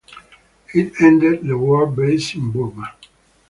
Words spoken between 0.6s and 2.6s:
It ended the war based in